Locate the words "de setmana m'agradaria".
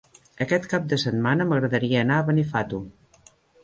0.93-2.03